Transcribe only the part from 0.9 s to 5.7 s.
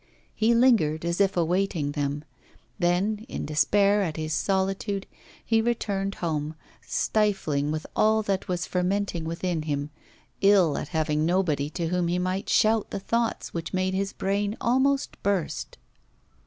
as if awaiting them; then, in despair at his solitude, he